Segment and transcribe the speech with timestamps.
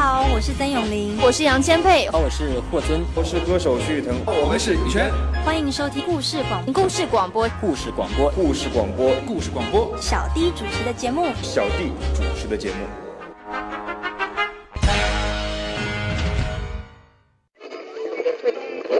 [0.00, 5.12] 好，我是曾永玲，我是杨千佩，我是霍尊，我是歌手徐誉滕，我们是羽泉。
[5.44, 7.46] 欢迎收听故事广故事广播。
[7.60, 8.30] 故事广播。
[8.30, 9.12] 故事广播。
[9.26, 9.94] 故事广播。
[10.00, 11.26] 小弟主持的节目。
[11.42, 12.76] 小弟主持的节目。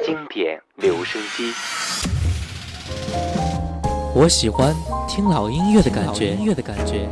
[0.04, 1.54] 经典留声机，
[4.14, 4.76] 我喜欢
[5.08, 6.34] 听老音乐的感觉。
[6.34, 7.08] 音乐的感觉。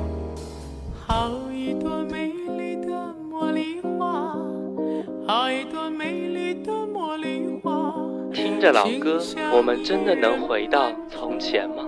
[8.59, 9.23] 听着老歌，
[9.57, 11.85] 我们真的能回到从前吗？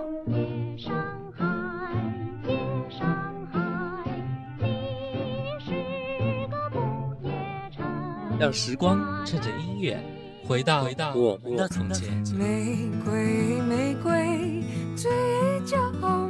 [8.39, 10.01] 让时光趁着音乐
[10.47, 12.09] 回到回到我们的从前。
[12.39, 14.63] 玫瑰，玫瑰，
[14.95, 15.11] 最
[15.67, 16.30] 娇美。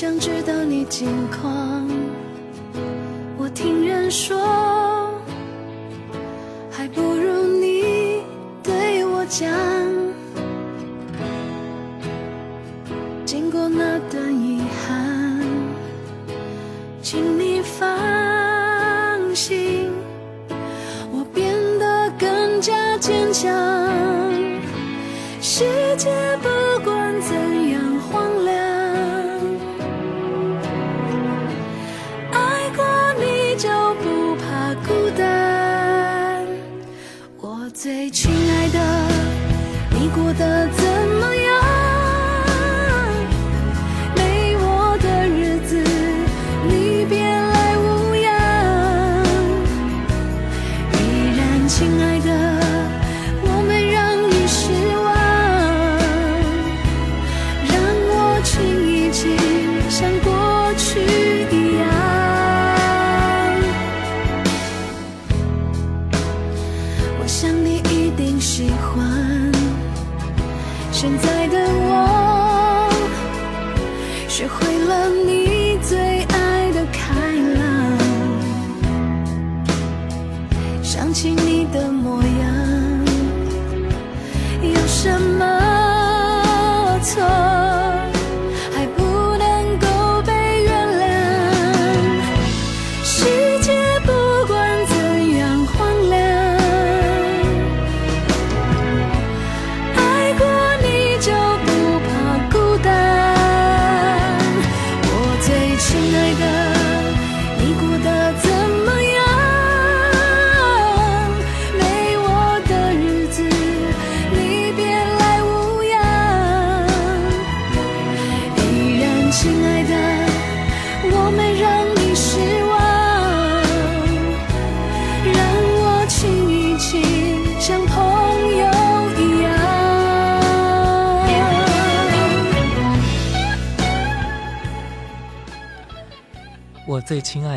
[0.00, 1.79] 想知道你近况，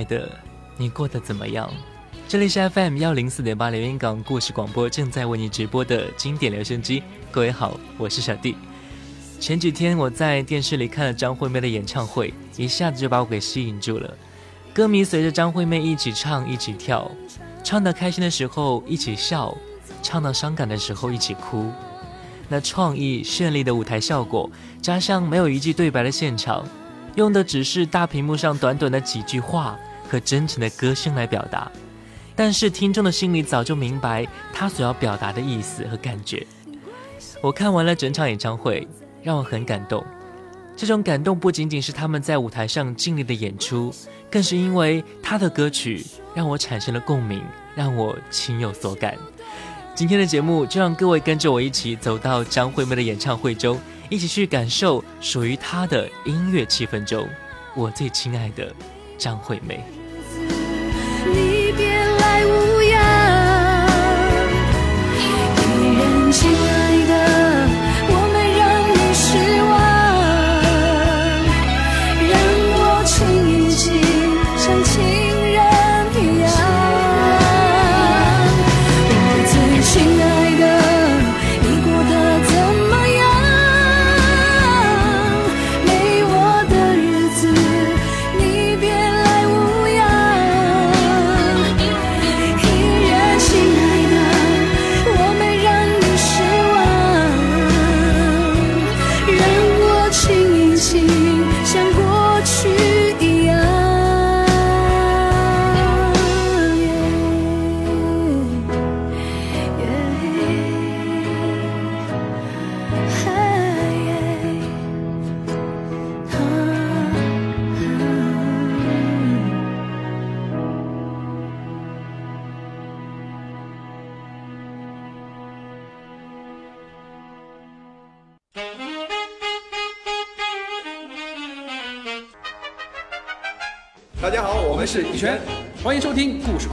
[0.05, 0.29] 的，
[0.77, 1.69] 你过得怎么样？
[2.27, 7.03] 这里是 FM 幺零四点八连云港故事广播，正在为你直播的经典留声机。
[7.31, 8.55] 各位好，我是小弟。
[9.39, 14.11] 前几天我在电视里看了张惠妹的演唱会，一下子就把我给吸引住了。
[14.73, 17.11] 歌迷随着张惠妹一起唱，一起跳，
[17.63, 19.55] 唱得开心的时候一起笑，
[20.01, 21.69] 唱到伤感的时候一起哭。
[22.49, 24.49] 那创意绚丽的舞台效果，
[24.81, 26.65] 加上没有一句对白的现场，
[27.15, 29.77] 用的只是大屏幕上短短的几句话
[30.13, 31.71] 和真诚的歌声来表达，
[32.35, 36.45] 但是听众的心里早就明白他所要表达的意思和感觉。
[37.41, 38.87] 我看完了整场演唱会，
[39.23, 40.05] 让我很感动。
[40.77, 43.91] 这种感动不仅仅是他们在舞台上尽力的演出，
[44.29, 46.05] 更是因为他的歌曲
[46.35, 47.41] 让我产生了共鸣，
[47.73, 49.17] 让我情有所感。
[49.95, 53.79] 今天的节目就让各位跟着我一起走到张惠妹的演唱会中，
[54.11, 57.27] 一起去感受属于她的音乐气氛中，
[57.75, 58.71] 我最亲爱的
[59.17, 59.83] 张惠妹。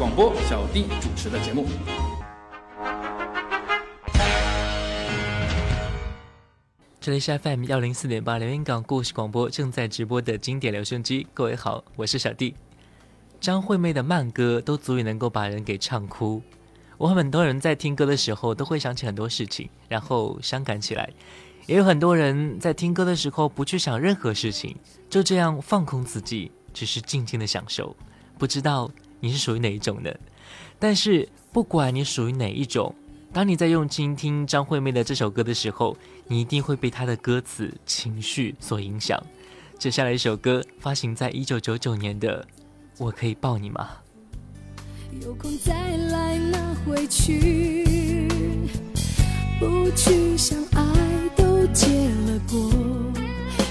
[0.01, 1.67] 广播，小弟主持的节目。
[6.99, 11.27] 这里是 FM 幺零四点八连云港故事广播正在直播的经典留声机。
[11.35, 12.55] 各位好，我是小弟。
[13.43, 16.41] 张惠妹的慢歌都足以能够把人给唱哭。
[16.97, 21.11] 我很多人在听歌的时候都会想起很多事情，然后伤感起来。
[21.67, 24.75] 也有很多人在听歌的时候不去想任何事情，
[25.11, 27.95] 就这样放空自己，只是静静的享受。
[28.39, 30.19] 不知道你是属于哪一种的？
[30.79, 32.95] 但是不管你属于哪一种。
[33.33, 35.97] 当你在用心听张惠妹的这首歌的时候，
[36.27, 39.23] 你一定会被她的歌词情绪所影响。
[39.79, 42.43] 接下来一首歌发行在一九九九年的
[42.99, 43.89] 《我可以抱你吗》。
[45.25, 48.27] 有空再来拿回去，
[49.61, 50.83] 不去想爱
[51.37, 52.73] 都结了果，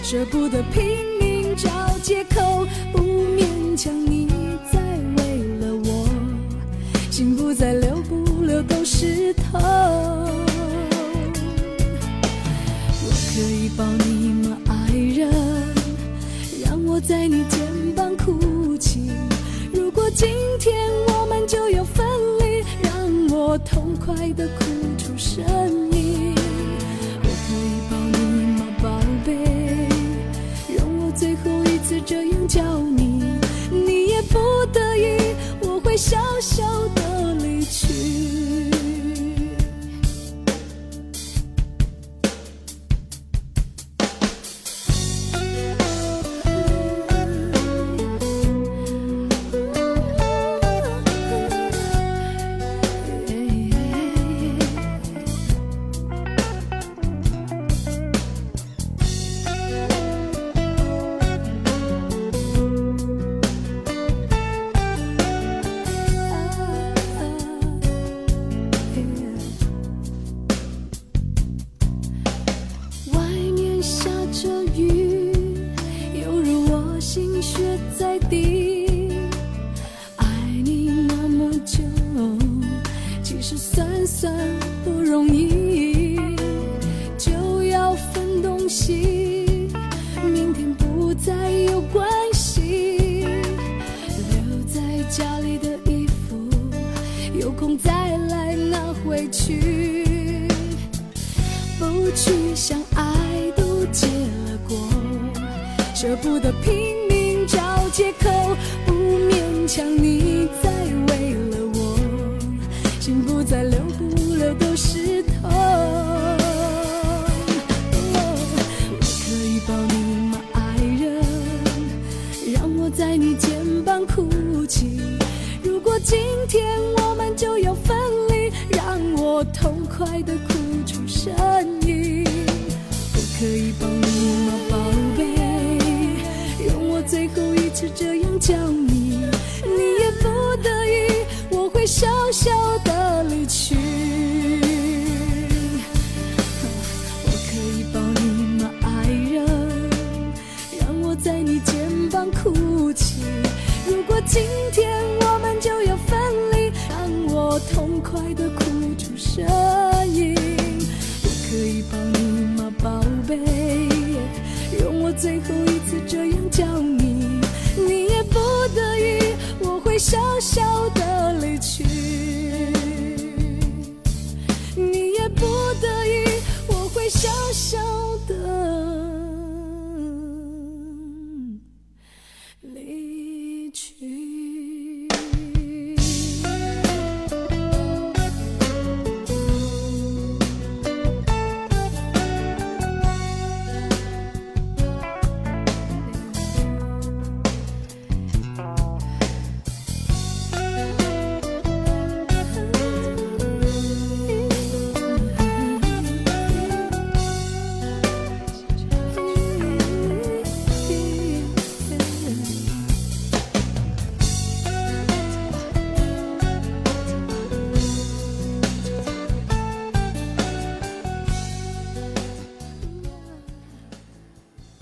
[0.01, 0.83] 舍不得拼
[1.19, 1.69] 命找
[2.01, 4.28] 借口，不勉强你，
[7.19, 8.63] 心不再留不留。
[8.63, 9.59] 都是痛。
[13.03, 15.29] 我可以抱你吗，爱人？
[16.63, 17.59] 让我在你肩
[17.93, 19.11] 膀哭泣。
[19.73, 20.29] 如果今
[20.61, 20.73] 天
[21.09, 22.07] 我们就要分
[22.39, 24.63] 离，让我痛快的哭
[24.97, 25.43] 出声
[25.91, 26.33] 音。
[27.21, 28.19] 我可以抱你
[28.57, 29.35] 吗，宝贝？
[30.77, 33.21] 让我最后一次这样叫你，
[33.69, 34.39] 你也不
[34.71, 35.18] 得已，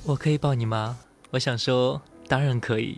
[0.08, 0.98] 我可以抱你吗？
[1.32, 2.98] 我想说，当然可以。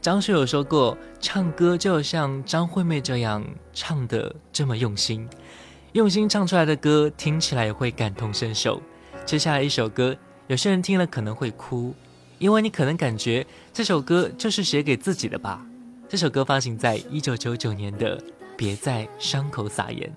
[0.00, 5.28] 张学友说过，唱歌就像张惠妹这样唱的这么用心，
[5.92, 8.82] 用心唱出来的歌听起来也会感同身受。
[9.24, 10.16] 接下来一首歌，
[10.48, 11.94] 有些人听了可能会哭，
[12.40, 15.64] 因为你可能感觉这首歌就是写给自己的吧。
[16.08, 18.18] 这首歌发行在一九九九年的
[18.56, 20.08] 《别在伤口撒盐》，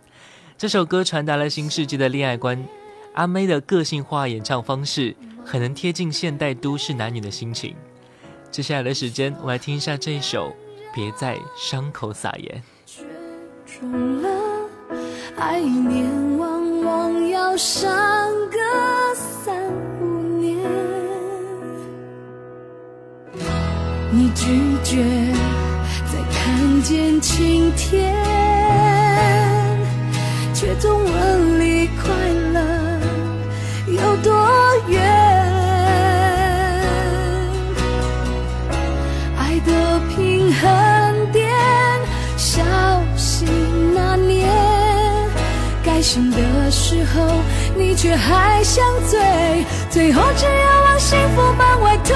[0.57, 2.65] 这首歌传达了新世纪的恋爱观，
[3.15, 7.75] 阿妹的个性化演唱方式很能贴近现代都市男女的心情。
[8.51, 10.53] 接下来的时间我来听一下这一首
[10.93, 12.63] 别在伤口撒盐。
[15.37, 15.61] 爱
[16.37, 19.65] 往往要个三
[20.01, 20.57] 五年。
[24.11, 25.03] 你拒绝
[26.11, 28.15] 再看见晴天
[30.53, 32.34] 却总问你快
[46.05, 47.41] 醒的时候
[47.75, 49.19] 你却还想醉
[49.89, 52.15] 最后只有往幸福门外退。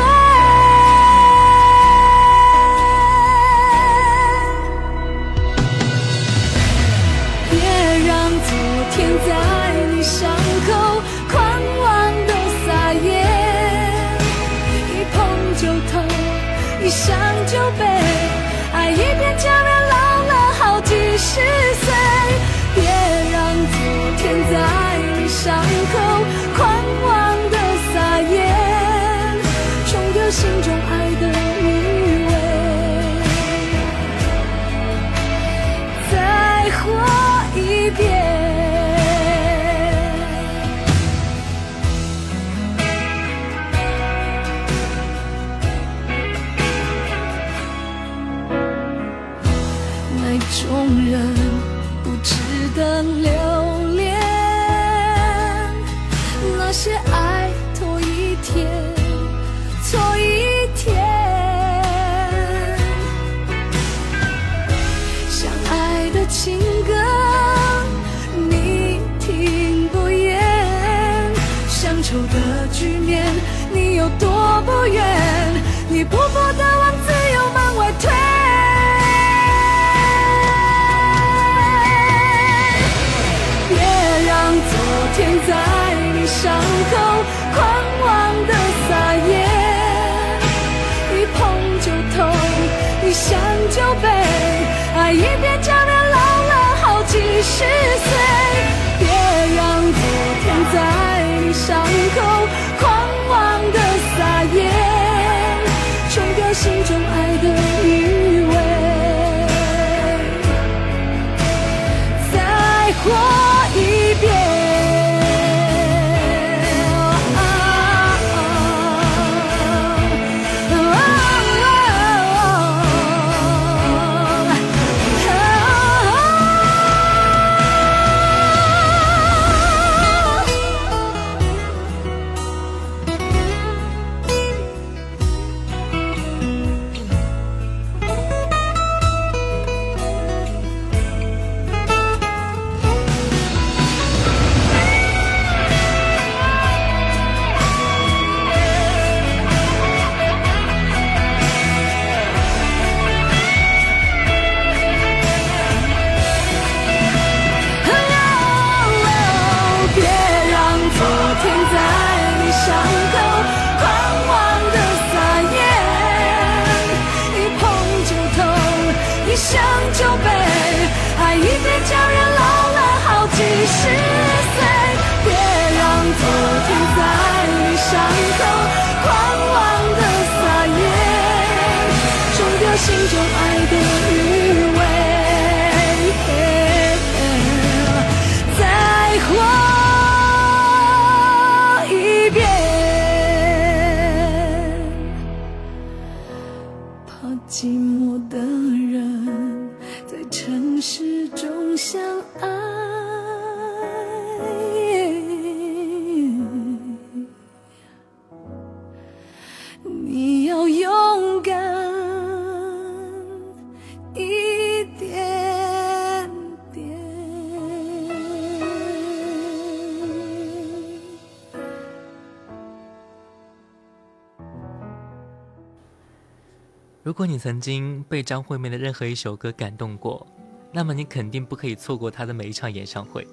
[227.20, 230.26] 如果你曾经被张惠妹的任何一首歌感动过
[230.72, 233.28] 那么你肯定不可以错过她的每一场演唱会。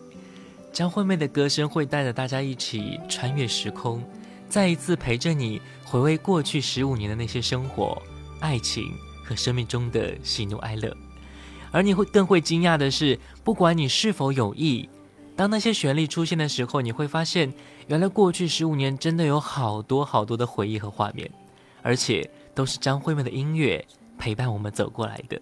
[0.73, 4.03] 张惠妹的歌声会带着大家一起穿越时空
[4.49, 8.03] 再一次陪着你回味过去十五年的那些生活
[8.41, 8.93] 爱情
[9.25, 10.93] 和生命中的喜怒哀乐。
[11.71, 14.89] 而你会更会惊讶的是不管你是否有意
[15.37, 17.55] 当那些旋律出现的时候你会发现
[17.87, 21.31] 原来过去十五年真的有好多好多的回忆和画面。
[21.87, 23.87] 而且都是张惠妹的音乐
[24.19, 25.41] 陪伴我们走过来的。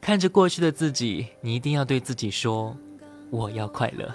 [0.00, 2.76] 看着过去的自己，你一定要对自己说
[3.32, 4.08] ：“我要快乐。”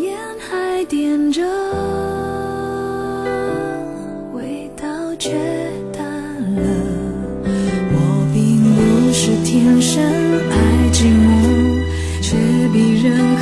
[0.00, 1.42] 烟还点着，
[4.32, 5.32] 味道却
[5.92, 6.04] 淡
[6.54, 6.62] 了。
[7.92, 7.96] 我
[8.32, 10.00] 并不是天生
[10.50, 10.54] 爱
[10.92, 11.82] 寂寞，
[12.22, 12.36] 却
[12.72, 13.35] 比任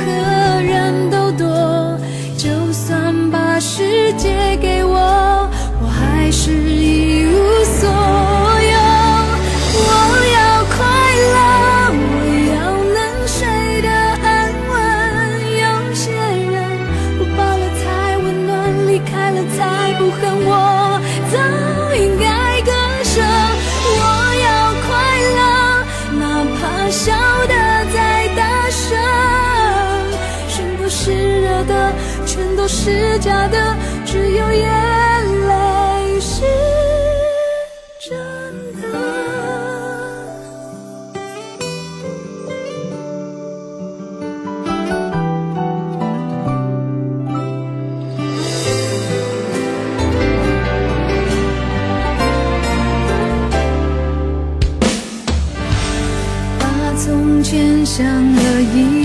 [57.97, 59.04] 想了一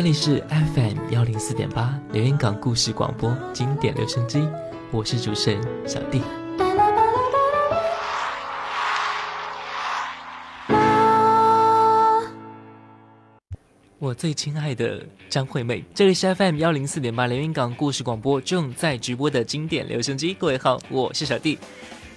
[0.00, 4.42] 这里是 FM 幺零四点八连云港故事广播经典留声机，
[4.90, 6.22] 我是主持人小弟。
[13.98, 20.32] 我最亲爱的张惠妹，这里是 FM 幺零四点八连云港故事广播正在直播的经典留声机。
[20.32, 21.58] 各位好，我是小弟。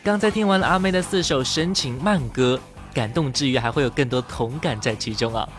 [0.01, 2.57] 刚才听完了阿妹的四首深情慢歌，
[2.93, 5.49] 感动之余还会有更多同感在其中啊。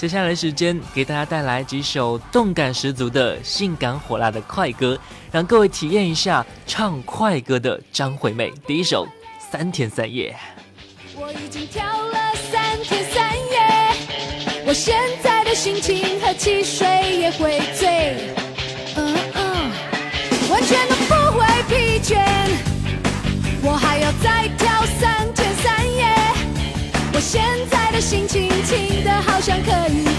[0.00, 4.98] 接下来时间给大家带来几首动感十足的性感火辣的快歌，
[5.30, 8.50] 让各位体验一下唱快歌的张惠妹。
[8.66, 9.04] 第一首
[9.52, 10.34] 《三天三夜》。
[11.20, 12.18] 我已经跳了
[12.50, 16.86] 三天三夜，我现在的心情和汽水
[17.18, 18.16] 也会醉，
[18.96, 19.70] 嗯嗯，
[20.48, 22.16] 完全都不会疲倦。
[23.62, 24.66] 我还要再跳
[24.98, 26.06] 三天三夜，
[27.12, 28.39] 我现在的心情
[29.40, 30.09] 想可以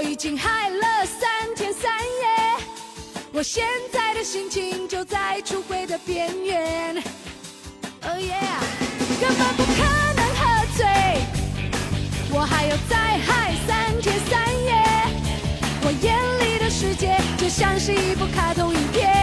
[0.00, 2.64] 我已经嗨了三天三夜，
[3.34, 6.94] 我现在的心情就在出轨的边缘。
[8.04, 8.62] Oh yeah，
[9.20, 9.82] 根本不可
[10.16, 10.86] 能喝醉，
[12.32, 14.72] 我还要再嗨三天三夜。
[15.82, 16.16] 我眼
[16.48, 19.19] 里的世界就像是一部卡通影片。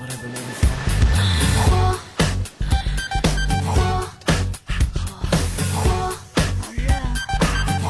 [0.00, 0.18] 我就是
[1.58, 1.66] 火。
[3.66, 3.70] 火，
[5.74, 5.78] 火，火，
[7.82, 7.84] 火。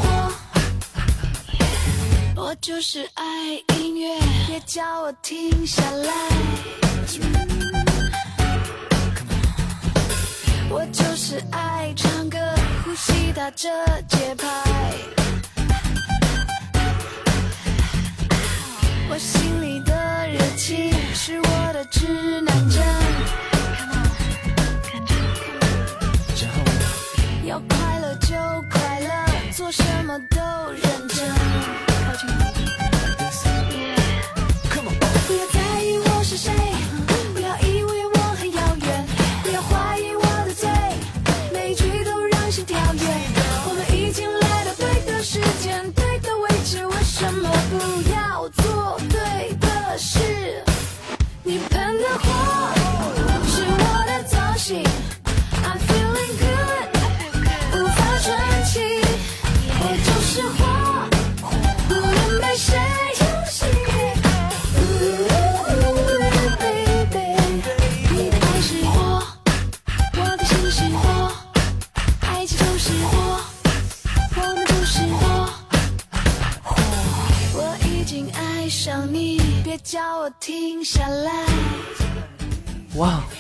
[2.35, 3.25] 我就是爱
[3.77, 6.13] 音乐，别叫我停下来。
[10.71, 12.39] 我就是爱唱歌，
[12.85, 13.69] 呼吸打着
[14.09, 14.35] 节
[19.19, 19.93] 心里的
[20.29, 22.07] 热情是我的指
[22.41, 22.81] 南针。
[27.45, 28.37] 要快乐就
[28.71, 30.17] 快乐，做什么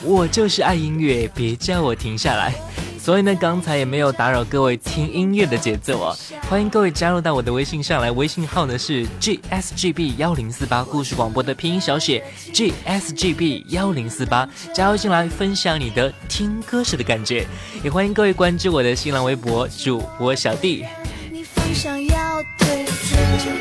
[0.08, 2.54] 我就是爱音乐，别叫我停下来。
[2.98, 6.16] 所以呢，刚才也没有打扰各位听音乐的节奏哦。
[6.48, 17.46] 欢迎各位加入到我的微信上来，微信号呢是 gsgb 幺零四八故事广播的拼音小写 gsgb 幺零四八，加入进来分享你的听歌时的感觉。
[17.84, 20.86] 也欢迎各位关注我的新浪微博主播小弟。
[21.30, 23.58] 你方向要对准。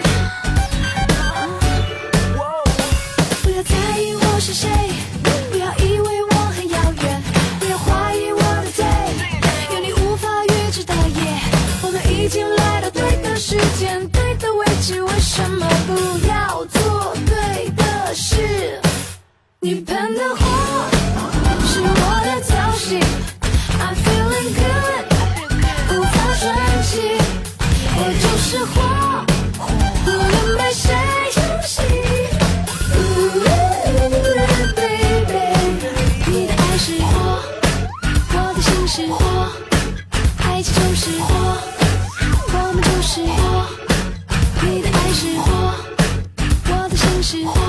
[3.44, 3.76] 不要在
[4.14, 4.70] 我是谁，
[14.88, 15.92] 是，为什么不
[16.30, 18.80] 要做对的事？
[19.60, 20.40] 你喷的火
[21.66, 22.98] 是我的造型
[23.82, 25.04] ，I'm feeling good，
[25.92, 26.46] 无法喘
[26.84, 27.20] 气。
[27.98, 28.76] 我就是火，
[30.06, 30.96] 不能被谁
[31.36, 31.84] 游戏。
[34.74, 35.52] baby，
[36.28, 37.12] 你的爱是火，
[38.32, 39.20] 我的心是火，
[40.46, 41.28] 爱情就是火，
[42.54, 43.77] 我们就是火。
[45.20, 45.74] 是火，
[46.70, 47.60] 我的心是火，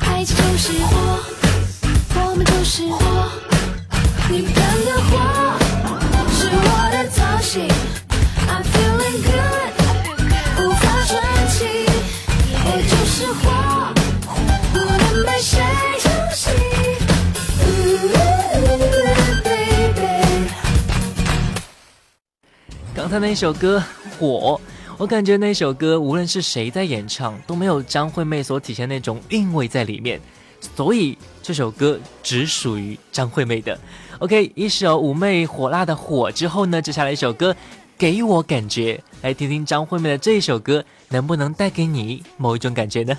[0.00, 0.94] 爱情就是火，
[2.16, 3.30] 我们就是火。
[4.28, 4.54] 你喷
[4.84, 5.10] 的火
[6.34, 7.66] 是我的造型。
[8.46, 9.72] I'm feeling good，
[10.60, 11.16] 无法喘
[11.48, 11.64] 气，
[12.52, 13.42] 我就是火，
[14.74, 15.50] 不能被谁
[16.04, 16.42] 游戏。
[19.42, 20.44] baby，
[22.94, 23.82] 刚才那首歌
[24.20, 24.60] 《火》，
[24.96, 30.20] 我感觉那首歌无论是谁在演唱，都没有张惠妹所体现那种韵味在里面，
[30.76, 33.78] 所以这首歌只属于张惠妹的。
[34.20, 37.54] OK，一首妩媚火辣的《火》之后呢，接下来一首歌
[37.98, 43.18] 给我感觉，来听听张惠妹的这一首歌能不能带给你某一种感觉呢？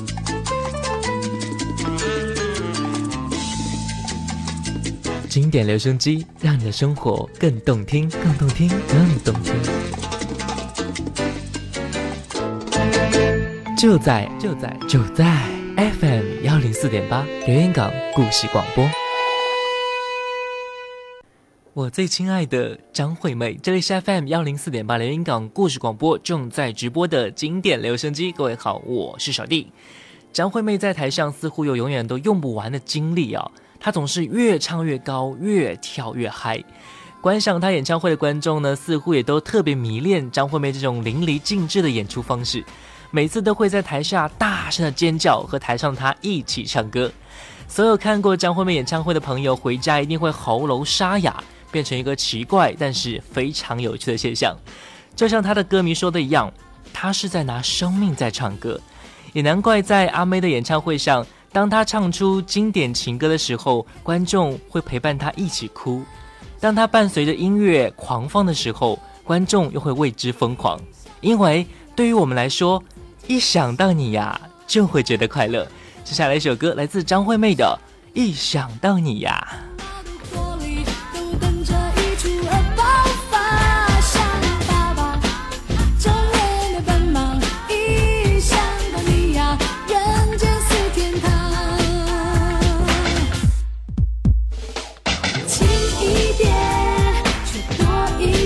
[5.31, 9.53] 经典留声机，让你的生活更动听，更动听，更动听。
[13.77, 15.41] 就在就在就在
[15.77, 18.85] FM 幺零四点八留言港故事广播。
[21.71, 28.33] 我最亲爱的张惠妹，这里是 FM 幺零四点八连云港故事广播正在直播的经典留声机。
[28.33, 29.71] 各位好，我是小弟。
[30.33, 33.49] 张惠妹在台上似乎有永远都用不完的精力啊，
[33.81, 36.63] 她总是越唱越高，越跳越嗨。
[37.19, 42.63] 观赏她演唱会的观众呢，似乎也都特别迷恋张惠妹这种淋漓尽致的演出方式，
[43.09, 47.11] 每次都会在台下大声的尖叫，和台上她一起唱歌。
[47.67, 51.43] 所有看过张惠妹演唱会的朋友，回家一定会喉咙沙哑。
[51.71, 54.53] 变成一个奇怪但是非常有趣的现象，
[55.15, 56.51] 就像他的歌迷说的一样，
[56.91, 58.77] 他是在拿生命在唱歌。
[59.31, 66.01] 也难怪在阿妹的演唱会上，当他唱出经典情歌的时候，观众会陪伴他一起哭；
[66.59, 70.79] 当他伴随着音乐狂放的时候，观众又会为之疯狂。
[71.19, 72.81] 因为对于我们来说，
[73.27, 75.67] 一想到你呀，就会觉得快乐。
[76.05, 77.77] 接下来一首歌来自张惠妹的
[78.13, 79.47] 《一想到你呀》。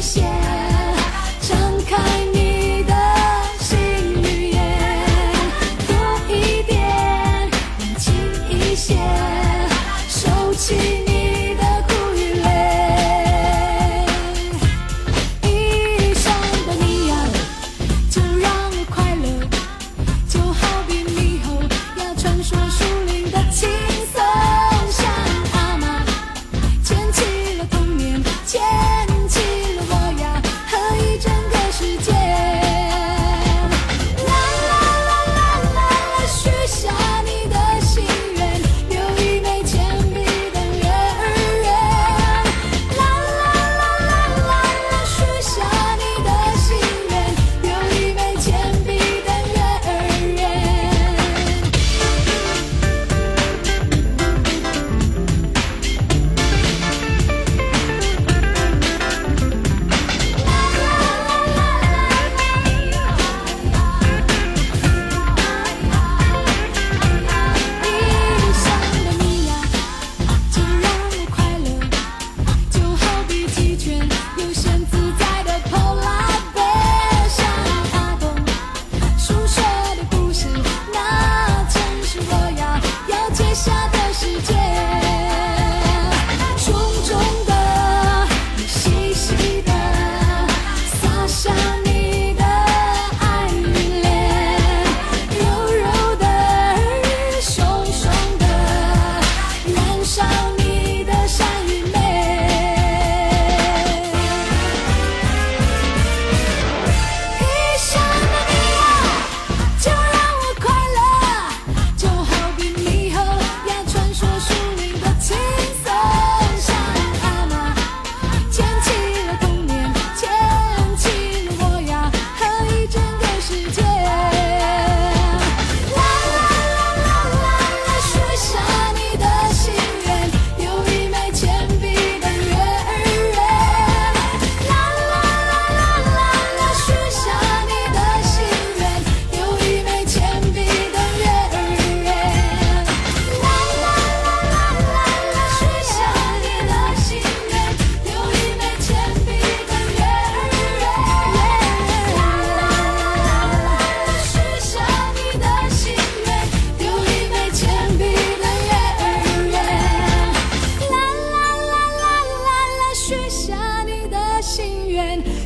[0.06, 0.45] 些，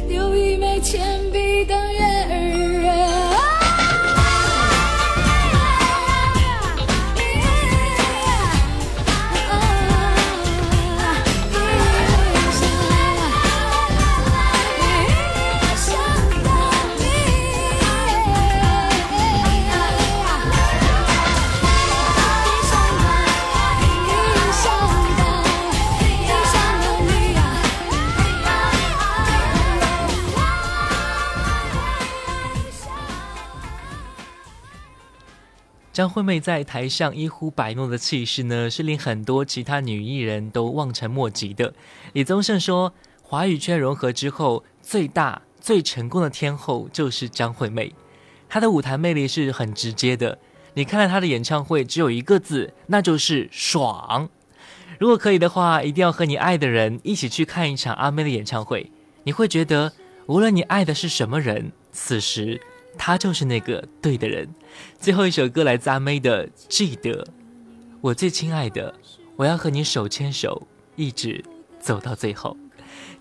[0.08, 1.49] 有一枚钱币
[36.00, 41.74] 张惠妹在台上一呼百诺的气势呢，是令很多其他女艺人都望尘莫及的。
[42.14, 47.93] 李宗盛说，华语圈融合之后，最大最成功的天后就是张惠妹。
[48.47, 50.39] 她的舞台魅力是很直接的，
[50.74, 54.30] 你看了她的演唱会，只有一个字，那就是爽。
[55.00, 58.89] 如果可以的话，一定要和你爱的人一起去看一场阿妹的演唱会，
[59.26, 59.91] 你会觉得，
[60.28, 62.62] 无论你爱的是什么人，此时。
[62.97, 64.47] 他就是那个对的人。
[64.99, 67.23] 最后一首歌来自阿妹的《记得》，
[68.01, 68.93] 我最亲爱的，
[69.35, 71.43] 我要和你手牵手，一直
[71.79, 72.55] 走到最后。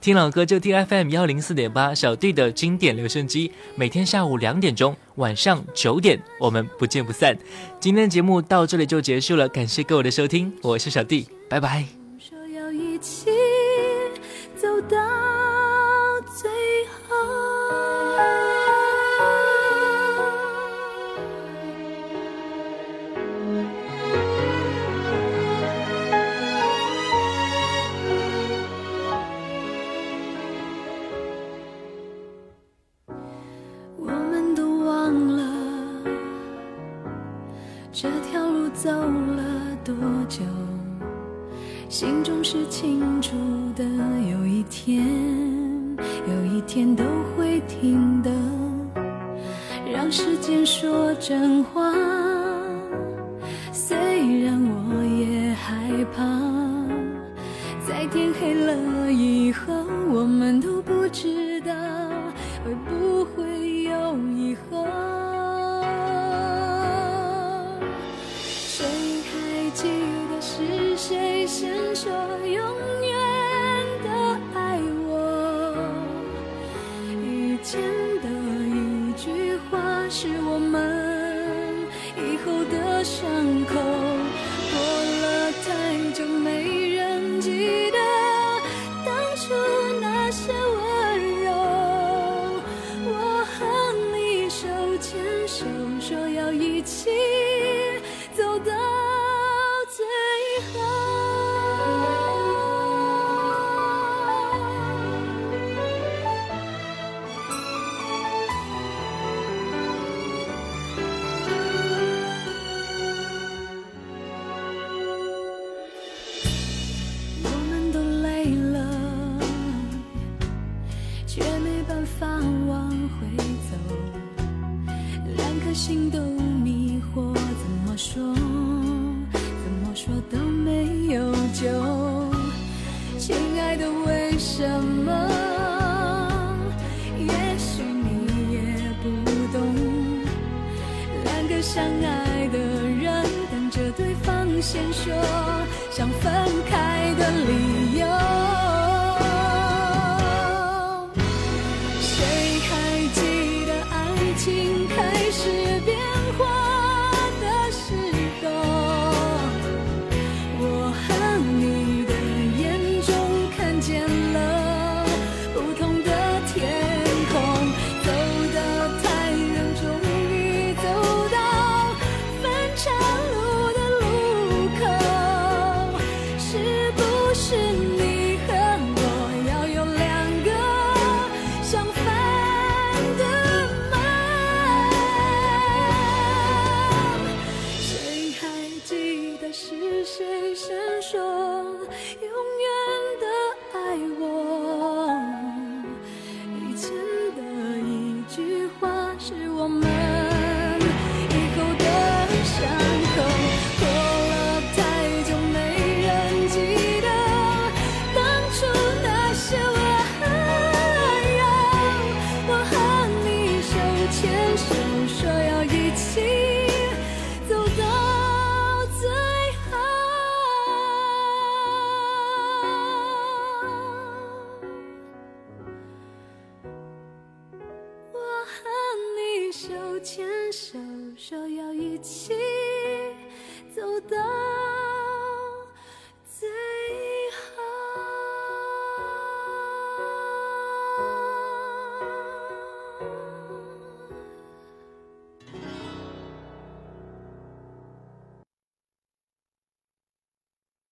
[0.00, 7.36] 听老歌就听 FM 幺零四点八小弟的经典留声机，每天下午两点钟，晚上九点，我们不见不散。
[7.80, 11.97] 今天的节目到这里就结束了，感谢各位的收听，我是小弟，拜拜。